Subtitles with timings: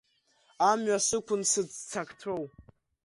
[0.69, 2.43] Амҩа сықәын, сыццакцәоу…